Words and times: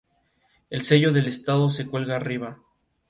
En 0.71 0.79
ocasiones 0.81 1.43
puede 1.45 1.69
soplar 1.69 2.27
viento 2.27 2.39
fuerte. 2.47 2.61